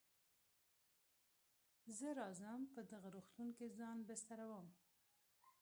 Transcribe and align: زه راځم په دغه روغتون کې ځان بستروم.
زه 1.97 2.07
راځم 2.19 2.61
په 2.73 2.81
دغه 2.91 3.07
روغتون 3.15 3.47
کې 3.57 3.67
ځان 3.77 3.97
بستروم. 4.09 4.67